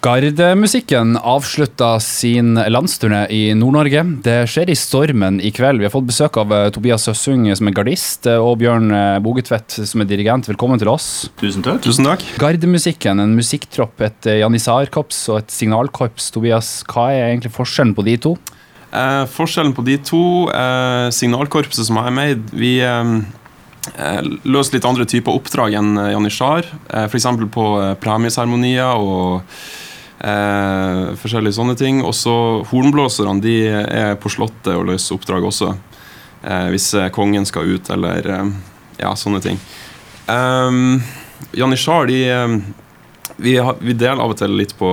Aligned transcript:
Gardemusikken 0.00 1.18
avslutta 1.20 1.98
sin 2.00 2.54
landsturné 2.56 3.26
i 3.28 3.40
Nord-Norge. 3.52 4.00
Det 4.24 4.36
skjer 4.48 4.70
i 4.72 4.76
Stormen 4.78 5.42
i 5.44 5.50
kveld. 5.52 5.82
Vi 5.82 5.84
har 5.84 5.92
fått 5.92 6.06
besøk 6.08 6.38
av 6.40 6.54
eh, 6.56 6.68
Tobias 6.72 7.04
Søssung, 7.04 7.42
som 7.52 7.68
er 7.68 7.74
gardist, 7.76 8.24
eh, 8.24 8.40
og 8.40 8.62
Bjørn 8.62 8.88
eh, 8.96 9.18
Bogetvedt, 9.20 9.76
som 9.84 10.00
er 10.00 10.08
dirigent. 10.08 10.48
Velkommen 10.48 10.80
til 10.80 10.88
oss. 10.88 11.28
Tusen 11.42 11.66
takk. 11.66 11.82
Tusen 11.84 12.08
takk. 12.08 12.24
Gardemusikken, 12.40 13.20
en 13.20 13.34
musikktropp, 13.36 14.00
et 14.06 14.30
janissarkorps 14.40 15.18
og 15.34 15.42
et 15.42 15.52
signalkorps. 15.52 16.30
Tobias, 16.32 16.70
hva 16.88 17.10
er 17.12 17.26
egentlig 17.26 17.52
forskjellen 17.58 17.92
på 17.98 18.06
de 18.08 18.16
to? 18.24 18.32
Eh, 18.96 19.26
forskjellen 19.34 19.76
på 19.76 19.84
de 19.84 19.98
to, 20.00 20.22
eh, 20.48 21.10
signalkorpset 21.12 21.90
som 21.90 22.00
jeg 22.00 22.08
er 22.08 22.16
med 22.16 22.32
i, 22.32 22.40
vi 22.56 22.72
eh, 22.80 24.32
løser 24.48 24.78
litt 24.78 24.88
andre 24.88 25.04
typer 25.12 25.36
oppdrag 25.36 25.76
enn 25.76 25.92
janitsjar. 26.16 26.72
Eh, 26.88 27.04
F.eks. 27.04 27.28
på 27.52 27.68
premieseremonier 28.00 28.96
og 28.96 29.44
Eh, 30.20 31.14
forskjellige 31.16 31.56
sånne 31.56 31.76
ting. 31.80 32.02
Også 32.04 32.32
hornblåserne 32.70 33.40
de 33.40 33.54
er 33.72 34.18
på 34.20 34.32
Slottet 34.32 34.74
og 34.74 34.90
løser 34.90 35.16
oppdrag 35.16 35.46
også. 35.48 35.72
Eh, 36.44 36.66
hvis 36.74 36.92
kongen 37.16 37.48
skal 37.48 37.70
ut, 37.72 37.88
eller 37.92 38.28
eh, 38.28 38.50
ja, 39.00 39.14
sånne 39.16 39.40
ting. 39.44 39.60
Um, 40.30 41.00
Janitsjar, 41.56 42.06
de 42.06 42.20
vi, 43.40 43.56
vi, 43.56 43.96
deler 43.96 44.20
av 44.20 44.34
og 44.34 44.36
til 44.38 44.52
litt 44.60 44.76
på, 44.78 44.90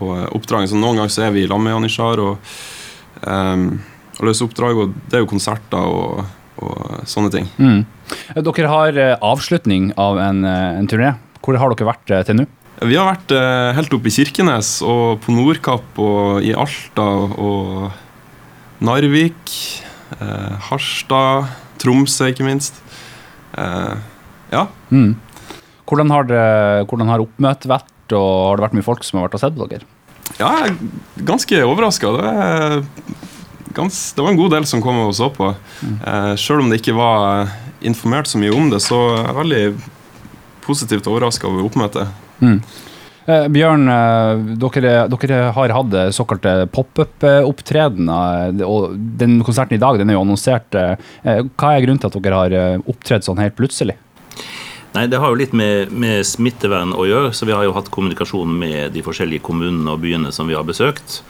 på 0.00 0.10
oppdragene. 0.34 0.68
Så 0.68 0.78
noen 0.78 0.98
ganger 0.98 1.14
så 1.14 1.28
er 1.28 1.34
vi 1.36 1.46
sammen 1.46 1.68
med 1.70 1.76
Janitsjar 1.76 2.24
og, 2.24 2.52
um, 3.22 3.64
og 4.18 4.26
løser 4.26 4.50
oppdrag, 4.50 4.82
og 4.82 4.98
det 5.06 5.20
er 5.20 5.24
jo 5.24 5.30
konserter 5.30 5.86
og, 5.86 6.24
og 6.58 7.06
sånne 7.08 7.30
ting. 7.38 7.46
Mm. 7.62 7.84
Dere 8.34 8.74
har 8.74 9.02
avslutning 9.14 9.92
av 9.94 10.18
en, 10.18 10.42
en 10.44 10.90
turné. 10.90 11.14
Hvor 11.40 11.56
har 11.56 11.72
dere 11.72 11.92
vært 11.94 12.10
til 12.26 12.42
nå? 12.42 12.50
Vi 12.80 12.96
har 12.96 13.10
vært 13.10 13.32
eh, 13.36 13.70
helt 13.76 13.92
oppe 13.92 14.08
i 14.08 14.12
Kirkenes 14.14 14.78
og 14.80 15.18
på 15.20 15.34
Nordkapp 15.36 15.98
og 16.00 16.44
i 16.46 16.54
Alta 16.56 17.04
og 17.36 17.90
Narvik. 18.80 19.52
Eh, 20.16 20.54
Harstad. 20.70 21.50
Tromsø, 21.80 22.30
ikke 22.32 22.44
minst. 22.44 22.80
Eh, 23.56 23.96
ja. 24.52 24.66
Mm. 24.88 25.12
Hvordan, 25.88 26.12
har 26.12 26.24
det, 26.28 26.46
hvordan 26.88 27.12
har 27.12 27.24
oppmøtet 27.24 27.68
vært, 27.68 27.92
og 28.16 28.30
har 28.48 28.56
det 28.60 28.64
vært 28.66 28.78
mye 28.78 28.88
folk 28.88 29.04
som 29.04 29.20
har 29.20 29.28
vært 29.28 29.36
og 29.36 29.44
sett 29.44 29.56
på 29.58 29.68
dere? 29.68 29.88
Ja, 30.38 30.48
jeg 30.48 30.72
er 30.72 31.24
ganske 31.28 31.60
overraska. 31.66 32.14
Det, 32.16 33.04
det, 33.76 34.22
var 34.22 34.30
en 34.30 34.40
god 34.40 34.56
del 34.56 34.68
som 34.68 34.84
kom 34.84 35.02
og 35.04 35.12
så 35.20 35.28
på. 35.36 35.52
Mm. 35.84 36.00
Eh, 36.00 36.32
Sjøl 36.40 36.64
om 36.64 36.72
det 36.72 36.80
ikke 36.80 36.96
var 36.96 37.52
informert 37.84 38.28
så 38.28 38.40
mye 38.40 38.56
om 38.56 38.72
det, 38.72 38.80
så 38.84 39.04
er 39.18 39.22
jeg 39.26 39.38
veldig 39.42 39.62
positivt 40.64 41.08
overraska 41.12 41.48
over 41.48 41.68
oppmøtet. 41.68 42.28
Mm. 42.40 42.60
Eh, 43.30 43.46
Bjørn, 43.52 43.86
eh, 43.92 44.42
dere, 44.58 44.94
dere, 45.12 45.40
har 45.54 45.74
hatt 45.76 45.96
såkalte 46.16 46.66
pop-up-opptredener. 46.72 48.62
og 48.64 48.96
den 48.96 49.42
Konserten 49.44 49.76
i 49.76 49.82
dag 49.82 49.98
den 49.98 50.10
er 50.10 50.14
jo 50.18 50.24
annonsert. 50.24 50.74
Eh, 50.74 50.96
hva 51.22 51.74
er 51.74 51.84
grunnen 51.84 52.00
til 52.00 52.10
at 52.10 52.22
dere 52.22 52.40
har 52.40 52.84
opptredd 52.86 53.26
sånn 53.26 53.38
helt 53.38 53.56
plutselig? 53.56 53.96
Nei, 54.94 55.06
Det 55.06 55.20
har 55.20 55.28
jo 55.30 55.38
litt 55.38 55.52
med, 55.52 55.92
med, 55.92 56.24
smittevern 56.26 56.92
å 56.92 57.06
gjøre. 57.06 57.32
så 57.32 57.46
Vi 57.46 57.52
har 57.52 57.64
jo 57.64 57.76
hatt 57.76 57.90
kommunikasjon 57.90 58.58
med 58.58 58.92
de 58.92 59.02
forskjellige 59.02 59.42
kommunene 59.42 59.90
og 59.92 60.00
byene 60.00 60.32
som 60.32 60.48
vi 60.48 60.54
har 60.54 60.64
besøkt. 60.64 61.22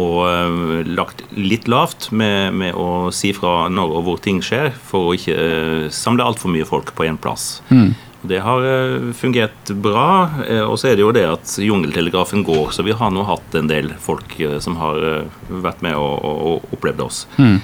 Og 0.00 0.24
ø, 0.26 0.82
lagt 0.88 1.22
litt 1.36 1.68
lavt 1.68 2.10
med, 2.10 2.54
med, 2.54 2.74
å 2.74 3.12
si 3.14 3.30
fra 3.36 3.68
når 3.70 3.92
og 3.98 4.02
hvor 4.08 4.18
ting 4.18 4.40
skjer, 4.42 4.72
for 4.72 5.10
å 5.10 5.14
ikke 5.14 5.36
ø, 5.36 5.90
samle 5.94 6.24
altfor 6.24 6.50
mye 6.50 6.66
folk 6.66 6.94
på 6.96 7.06
én 7.06 7.20
plass. 7.20 7.60
Mm. 7.68 7.92
Det 8.24 8.40
har 8.44 8.64
eh, 8.68 9.12
fungert 9.16 9.70
bra. 9.84 10.30
Eh, 10.48 10.62
og 10.64 10.78
så 10.80 10.90
er 10.90 10.98
det 10.98 11.04
jo 11.04 11.12
det 11.14 11.24
at 11.28 11.56
jungeltelegrafen 11.60 12.44
går, 12.46 12.72
så 12.72 12.84
vi 12.86 12.96
har 12.96 13.12
nå 13.12 13.24
hatt 13.28 13.58
en 13.58 13.70
del 13.70 13.92
folk 14.00 14.38
eh, 14.40 14.58
som 14.64 14.78
har 14.80 15.00
vært 15.48 15.84
med 15.84 15.98
og, 16.00 16.24
og 16.24 16.76
opplevd 16.76 17.04
oss. 17.04 17.24
Mm. 17.36 17.58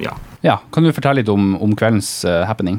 Ja. 0.00 0.14
ja. 0.40 0.58
Kan 0.72 0.86
du 0.86 0.92
fortelle 0.96 1.20
litt 1.20 1.28
om, 1.28 1.52
om 1.60 1.74
kveldens 1.76 2.22
happening? 2.48 2.78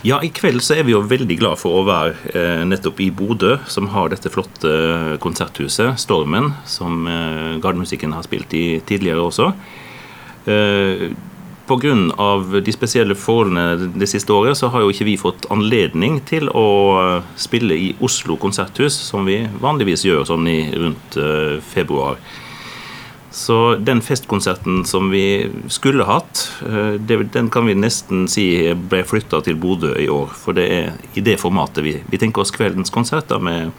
Ja, 0.00 0.16
I 0.24 0.30
kveld 0.32 0.62
så 0.64 0.78
er 0.78 0.86
vi 0.88 0.94
jo 0.94 1.02
veldig 1.04 1.36
glad 1.36 1.60
for 1.60 1.76
å 1.76 1.84
være 1.84 2.14
eh, 2.32 2.62
nettopp 2.64 3.02
i 3.04 3.10
Bodø, 3.12 3.58
som 3.68 3.90
har 3.92 4.08
dette 4.08 4.32
flotte 4.32 4.70
konserthuset, 5.20 6.00
Stormen, 6.00 6.54
som 6.64 7.04
eh, 7.04 7.58
Gardemusikken 7.60 8.14
har 8.16 8.24
spilt 8.24 8.54
i 8.56 8.80
tidligere 8.88 9.26
også. 9.26 9.50
Eh, 10.48 11.10
Pga. 11.70 12.60
de 12.60 12.72
spesielle 12.74 13.14
forholdene 13.14 13.90
det 13.94 14.08
siste 14.10 14.32
året, 14.34 14.58
så 14.58 14.68
har 14.72 14.82
jo 14.82 14.90
ikke 14.90 15.06
vi 15.06 15.16
fått 15.20 15.46
anledning 15.54 16.18
til 16.26 16.50
å 16.50 16.68
eh, 16.98 17.28
spille 17.38 17.76
i 17.78 17.90
Oslo 18.02 18.36
konserthus, 18.40 18.96
som 18.96 19.28
vi 19.28 19.44
vanligvis 19.62 20.04
gjør 20.04 20.26
sånn 20.26 20.48
i 20.50 20.60
rundt 20.74 21.18
uh, 21.20 21.60
februar. 21.62 22.18
Så 23.30 23.76
den 23.78 24.02
festkonserten 24.02 24.82
som 24.84 25.12
vi 25.12 25.46
skulle 25.70 26.08
hatt, 26.08 26.42
uh, 26.66 26.98
den 26.98 27.50
kan 27.54 27.70
vi 27.70 27.78
nesten 27.78 28.26
si 28.28 28.48
ble 28.74 29.04
flytta 29.06 29.42
til 29.46 29.58
Bodø 29.60 29.94
i 29.94 30.08
år. 30.10 30.34
For 30.34 30.56
det 30.56 30.66
er 30.74 30.92
i 31.14 31.22
det 31.22 31.38
formatet 31.38 31.86
vi, 31.86 31.96
vi 32.10 32.20
tenker 32.20 32.42
oss 32.42 32.54
kveldens 32.54 32.90
konserter 32.90 33.38
med 33.38 33.70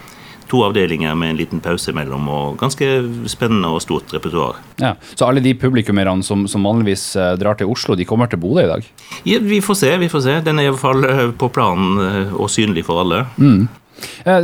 to 0.51 0.61
avdelinger 0.65 1.15
med 1.15 1.33
en 1.33 1.39
liten 1.39 1.61
pause 1.63 1.93
mellom, 1.95 2.27
og 2.31 2.59
ganske 2.59 2.87
spennende 3.31 3.71
og 3.71 3.81
stort 3.83 4.11
repertoar. 4.13 4.59
Ja, 4.81 4.95
så 5.15 5.29
alle 5.29 5.43
de 5.43 5.55
publikummerne 5.57 6.25
som, 6.27 6.43
som, 6.51 6.65
vanligvis 6.67 7.05
eh, 7.15 7.33
drar 7.39 7.59
til 7.59 7.71
Oslo, 7.71 7.95
de 7.95 8.07
kommer 8.07 8.29
til 8.31 8.41
Bodø 8.41 8.65
i 8.65 8.71
dag? 8.71 8.87
Ja, 9.27 9.39
vi 9.43 9.61
får 9.63 9.79
se, 9.83 9.91
vi 10.01 10.11
får 10.11 10.25
se. 10.27 10.39
Den 10.45 10.59
er 10.59 10.67
i 10.67 10.71
hvert 10.73 10.83
fall 10.83 11.07
eh, 11.07 11.27
på 11.31 11.51
planen 11.53 12.01
eh, 12.03 12.33
og 12.35 12.51
synlig 12.51 12.85
for 12.87 13.03
alle. 13.05 13.25
Mm. 13.37 13.69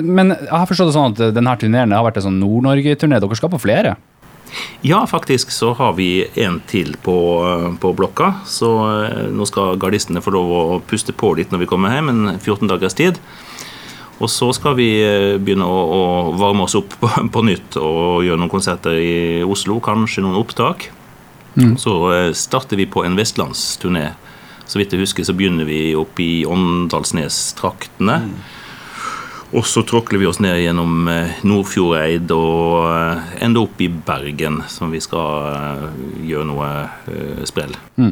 Men 0.05 0.35
jeg 0.35 0.53
har 0.53 0.67
forstått 0.69 0.91
det 0.91 0.93
sånn 0.93 1.15
at 1.15 1.33
denne 1.33 1.55
turneen 1.57 1.95
har 1.95 2.03
vært 2.05 2.19
en 2.19 2.27
sånn 2.27 2.37
Nord-Norge-turné. 2.43 3.17
Dere 3.23 3.37
skal 3.39 3.49
på 3.49 3.59
flere? 3.63 3.95
Ja, 4.85 4.99
faktisk 5.09 5.49
så 5.51 5.71
har 5.75 5.95
vi 5.97 6.27
en 6.39 6.59
til 6.69 6.93
på, 7.03 7.15
på, 7.81 7.91
blokka. 7.97 8.29
Så 8.47 8.69
nå 9.33 9.47
skal 9.49 9.79
gardistene 9.81 10.21
få 10.21 10.35
lov 10.35 10.53
å 10.53 10.61
puste 10.85 11.15
på 11.17 11.33
litt 11.39 11.51
når 11.51 11.65
vi 11.65 11.69
kommer 11.73 11.95
hjem, 11.95 12.13
en 12.13 12.37
14 12.37 12.69
dagers 12.69 12.95
tid. 13.01 13.17
Og 14.17 14.29
så 14.33 14.49
skal 14.55 14.77
vi 14.79 14.87
eh, 15.03 15.35
begynne 15.37 15.65
å, 15.67 15.81
å 15.93 16.03
varme 16.37 16.65
oss 16.65 16.77
opp 16.77 16.95
på, 17.01 17.09
på, 17.33 17.43
nytt 17.45 17.77
og 17.81 18.25
gjøre 18.25 18.41
noen 18.41 18.53
konserter 18.53 18.97
i 18.97 19.17
Oslo, 19.45 19.79
kanskje 19.83 20.25
noen 20.25 20.39
opptak. 20.39 20.89
Mm. 21.57 21.75
Så 21.81 21.97
eh, 22.13 22.31
starter 22.37 22.79
vi 22.79 22.89
på 22.89 23.05
en 23.05 23.17
vestlandsturné. 23.17 24.09
Så 24.67 24.81
vidt 24.81 24.93
jeg 24.93 25.05
husker, 25.05 25.23
så 25.23 25.35
begynner 25.37 25.67
vi 25.67 25.95
oppe 25.95 26.23
i 26.25 26.45
Åndalsnes-traktene. 26.49 28.17
Mm. 28.25 28.39
Og 29.55 29.63
så 29.63 29.79
tråkler 29.87 30.19
vi 30.19 30.27
oss 30.27 30.41
ned 30.43 30.57
gjennom 30.59 31.07
eh, 31.07 31.37
Nordfjordeid 31.47 32.31
og 32.35 32.83
eh, 32.91 33.27
ender 33.45 33.63
opp 33.63 33.79
i 33.79 33.87
Bergen, 33.87 34.59
som 34.67 34.91
vi 34.91 34.99
skal 34.99 35.45
eh, 35.53 35.85
gjøre 36.27 36.47
noe 36.49 36.71
sprell. 37.47 37.71
Mm. 37.95 38.11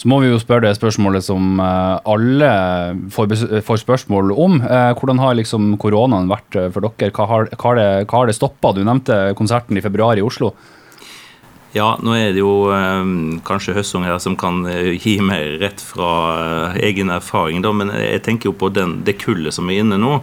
Så 0.00 0.10
må 0.10 0.18
vi 0.24 0.32
jo 0.32 0.40
spørre 0.42 0.66
det 0.66 0.74
spørsmålet 0.74 1.22
som 1.22 1.60
alle 1.62 2.48
får, 3.14 3.36
spørsmål 3.84 4.32
om. 4.34 4.56
Hvordan 4.98 5.20
har 5.22 5.36
liksom 5.38 5.76
koronaen 5.80 6.26
vært 6.30 6.58
for 6.74 6.82
dere? 6.82 7.12
Hva 7.14 7.28
har, 7.30 7.46
hva 7.54 7.70
har 7.70 7.78
det, 7.78 7.90
hva 8.10 8.24
det 8.26 8.36
stoppa? 8.36 8.72
Du 8.74 8.82
nevnte 8.82 9.36
konserten 9.38 9.78
i 9.78 9.84
februar 9.84 10.18
i 10.18 10.24
Oslo. 10.26 10.50
Ja, 11.74 11.94
nå 12.02 12.14
er 12.18 12.34
det 12.34 12.42
jo 12.42 12.70
kanskje 13.46 13.76
Høssung 13.78 14.06
her 14.06 14.18
som 14.22 14.36
kan 14.38 14.62
gi 14.66 15.16
meg 15.22 15.60
rett 15.62 15.82
fra 15.82 16.74
egen 16.82 17.14
erfaring, 17.14 17.62
da, 17.62 17.72
men 17.74 17.94
jeg 17.94 18.22
tenker 18.26 18.50
jo 18.50 18.58
på 18.58 18.70
den, 18.74 19.00
det 19.06 19.16
kullet 19.22 19.54
som 19.54 19.70
er 19.70 19.82
inne 19.84 19.98
nå 20.02 20.18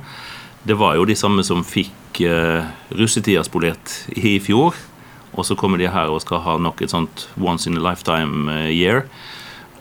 det 0.64 0.78
var 0.78 0.96
jo 0.98 1.08
de 1.10 1.18
samme 1.18 1.44
som 1.46 1.64
fikk 1.66 2.22
uh, 2.28 2.68
russetida 2.94 3.44
spolert 3.46 3.94
i 4.14 4.38
fjor. 4.44 4.78
Og 5.32 5.48
så 5.48 5.56
kommer 5.58 5.80
de 5.80 5.90
her 5.90 6.12
og 6.12 6.22
skal 6.24 6.44
ha 6.46 6.58
nok 6.60 6.84
et 6.84 6.92
sånt 6.92 7.28
once 7.40 7.70
in 7.70 7.80
a 7.80 7.84
lifetime 7.84 8.52
uh, 8.52 8.70
year. 8.70 9.06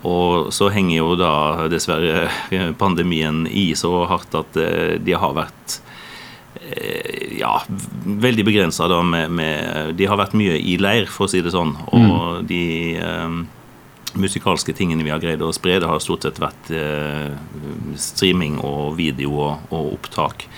Og 0.06 0.48
så 0.56 0.70
henger 0.72 0.96
jo 0.96 1.14
da 1.20 1.68
dessverre 1.68 2.30
eh, 2.48 2.70
pandemien 2.80 3.42
i 3.44 3.74
så 3.76 4.06
hardt 4.08 4.32
at 4.38 4.56
uh, 4.56 4.96
de 4.96 5.16
har 5.16 5.36
vært 5.36 5.80
ja, 7.38 7.52
veldig 8.20 8.42
begrensa 8.44 8.86
med, 9.06 9.30
med, 9.32 9.92
De 9.96 10.06
har 10.06 10.18
vært 10.18 10.34
mye 10.36 10.56
i 10.58 10.74
leir, 10.78 11.06
for 11.10 11.24
å 11.26 11.30
si 11.30 11.40
det 11.42 11.52
sånn. 11.54 11.72
Og 11.94 12.42
mm. 12.42 12.46
de 12.46 12.64
musikalske 14.18 14.74
tingene 14.76 15.06
vi 15.06 15.12
har 15.12 15.22
greid 15.22 15.42
å 15.44 15.52
spre, 15.54 15.78
det 15.82 15.88
har 15.90 16.02
stort 16.02 16.26
sett 16.26 16.40
vært 16.42 16.72
streaming 18.00 18.58
og 18.64 18.96
video 18.98 19.36
og, 19.36 19.70
og 19.70 19.94
opptak. 19.94 20.48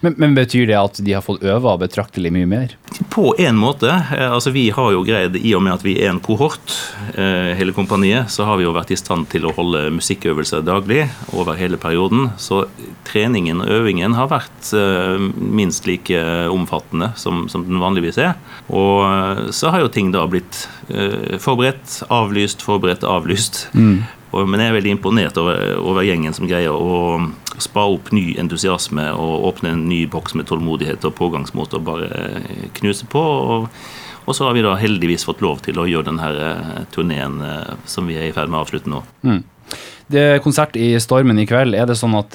Men, 0.00 0.14
men, 0.16 0.34
Betyr 0.36 0.68
det 0.70 0.78
at 0.78 1.00
de 1.04 1.12
har 1.12 1.24
fått 1.24 1.44
øve 1.44 1.74
betraktelig 1.82 2.32
mye 2.32 2.48
mer? 2.48 2.76
På 3.08 3.34
en 3.38 3.56
måte. 3.56 3.88
Eh, 3.88 4.32
altså 4.32 4.50
Vi 4.50 4.70
har 4.70 4.92
jo 4.92 5.02
greid, 5.04 5.36
i 5.36 5.54
og 5.56 5.62
med 5.64 5.78
at 5.78 5.84
vi 5.84 5.96
er 6.02 6.10
en 6.10 6.20
kohort, 6.20 6.74
eh, 7.14 7.56
hele 7.56 7.72
kompaniet, 7.72 8.30
så 8.30 8.44
har 8.44 8.58
vi 8.60 8.66
jo 8.66 8.74
vært 8.76 8.92
i 8.92 8.98
stand 8.98 9.28
til 9.32 9.46
å 9.48 9.54
holde 9.56 9.88
musikkøvelser 9.96 10.64
daglig 10.66 11.08
over 11.32 11.56
hele 11.56 11.80
perioden. 11.80 12.30
Så 12.36 12.66
treningen 13.08 13.62
og 13.64 13.72
øvingen 13.80 14.14
har 14.18 14.28
vært 14.28 14.72
eh, 14.76 15.18
minst 15.36 15.88
like 15.88 16.20
omfattende 16.50 17.12
som, 17.16 17.48
som 17.48 17.64
den 17.64 17.80
vanligvis 17.80 18.20
er. 18.20 18.36
Og 18.68 19.50
så 19.54 19.72
har 19.72 19.80
jo 19.80 19.92
ting 19.92 20.12
da 20.12 20.26
blitt 20.30 20.66
forberedt, 21.40 22.02
avlyst, 22.10 22.62
forberedt, 22.66 23.04
avlyst. 23.06 23.68
Mm. 23.74 24.02
Men 24.30 24.62
jeg 24.62 24.70
er 24.70 24.76
veldig 24.76 24.92
imponert 24.94 25.38
over, 25.40 25.58
over, 25.82 26.06
gjengen 26.06 26.34
som 26.34 26.46
greier 26.46 26.74
å 26.74 27.18
spa 27.62 27.86
opp 27.92 28.10
ny 28.14 28.34
entusiasme 28.40 29.06
og 29.14 29.46
åpne 29.50 29.74
en 29.74 29.86
ny 29.88 30.04
boks 30.10 30.36
med 30.38 30.48
tålmodighet 30.50 31.04
og 31.08 31.16
pågangsmot 31.18 31.74
og 31.78 31.86
bare 31.86 32.08
eh, 32.10 32.66
knuse 32.80 33.08
på. 33.10 33.20
Og, 33.20 33.68
og 34.26 34.36
så 34.36 34.46
har 34.46 34.56
vi 34.56 34.64
da 34.66 34.76
heldigvis 34.80 35.26
fått 35.28 35.42
lov 35.44 35.62
til 35.66 35.80
å 35.80 35.86
gjøre 35.88 36.10
denne 36.10 36.30
eh, 36.34 36.82
turneen 36.94 37.40
eh, 37.44 37.72
som 37.90 38.10
vi 38.10 38.18
er 38.18 38.28
i 38.28 38.34
ferd 38.36 38.52
med 38.52 38.60
å 38.60 38.66
avslutte 38.66 38.92
nå. 38.92 39.02
Mm. 39.26 39.42
Det 40.10 40.26
er 40.34 40.42
konsert 40.42 40.74
i 40.78 40.92
Stormen 41.02 41.38
i 41.38 41.46
kveld. 41.46 41.76
Er 41.78 41.86
det 41.86 41.98
sånn 42.00 42.16
at 42.18 42.34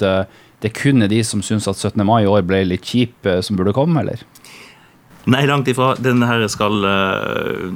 det 0.64 0.70
kun 0.72 1.04
er 1.04 1.10
de 1.12 1.18
som 1.26 1.42
syns 1.44 1.66
at 1.68 1.76
17. 1.76 2.00
mai 2.08 2.22
i 2.24 2.30
år 2.30 2.46
ble 2.48 2.62
litt 2.64 2.86
kjip, 2.88 3.28
som 3.44 3.58
burde 3.58 3.74
komme, 3.76 4.00
eller? 4.00 4.22
Nei, 5.28 5.42
langt 5.44 5.68
ifra. 5.68 5.90
Denne 6.00 6.24
her 6.30 6.46
skal, 6.48 6.80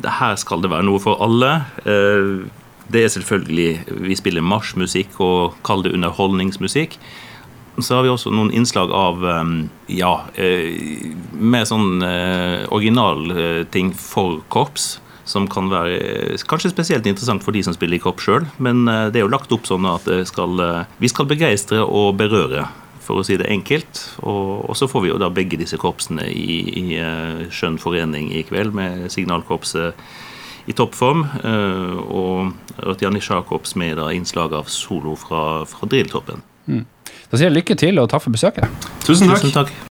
her 0.00 0.38
skal 0.41 0.64
det 0.64 0.70
være 0.73 0.87
noe 0.88 1.02
for 1.05 1.20
alle. 1.20 1.50
det 1.85 3.02
er 3.05 3.12
selvfølgelig 3.12 4.00
Vi 4.08 4.17
spiller 4.17 4.49
marsjmusikk 4.55 5.20
og 5.20 5.61
kaller 5.69 5.91
det 5.91 6.00
underholdningsmusikk. 6.00 6.97
Så 7.79 7.95
har 7.95 8.03
vi 8.05 8.11
også 8.13 8.33
noen 8.35 8.51
innslag 8.53 8.91
av 8.93 9.23
ja, 9.87 10.11
mer 11.33 11.69
sånn 11.69 12.03
originalting 12.03 13.93
for 13.97 14.43
korps 14.53 14.99
som 15.31 15.47
kan 15.51 15.71
være 15.71 16.39
kanskje 16.51 16.73
spesielt 16.73 17.07
interessant 17.09 17.45
for 17.45 17.55
de 17.55 17.63
som 17.65 17.75
spiller 17.77 17.99
i 17.99 18.03
korps 18.03 18.27
sjøl. 18.27 18.47
Men 18.63 18.87
eh, 18.91 19.09
det 19.13 19.21
er 19.21 19.27
jo 19.27 19.33
lagt 19.33 19.53
opp 19.55 19.69
sånn 19.69 19.89
at 19.91 20.09
skal, 20.29 20.63
eh, 20.65 20.87
vi 21.03 21.11
skal 21.11 21.29
begeistre 21.31 21.83
og 21.85 22.17
berøre, 22.21 22.67
for 23.05 23.21
å 23.21 23.27
si 23.27 23.39
det 23.41 23.51
enkelt. 23.51 24.03
Og, 24.23 24.67
og 24.71 24.79
så 24.79 24.91
får 24.91 25.07
vi 25.07 25.13
jo 25.13 25.21
da 25.23 25.31
begge 25.35 25.61
disse 25.61 25.79
korpsene 25.81 26.27
i, 26.31 26.61
i 26.83 26.99
eh, 27.01 27.47
skjønn 27.53 27.79
forening 27.83 28.31
i 28.35 28.45
kveld, 28.49 28.75
med 28.77 29.09
signalkorpset 29.13 29.99
i 30.71 30.77
toppform. 30.77 31.25
Og 32.13 32.53
et 32.85 33.03
Janitsjar-korps 33.03 33.75
med 33.81 33.97
da 33.99 34.11
innslag 34.15 34.55
av 34.55 34.69
solo 34.71 35.17
fra, 35.19 35.65
fra 35.67 35.89
drilltoppen. 35.91 36.45
Mm. 36.67 36.85
Da 37.31 37.39
sier 37.39 37.49
jeg 37.49 37.57
lykke 37.57 37.77
til 37.79 37.99
og 38.03 38.11
takk 38.11 38.27
for 38.27 38.35
besøket. 38.35 38.67
Tusen 39.07 39.31
takk. 39.31 39.41
Tusen 39.41 39.55
takk. 39.55 39.73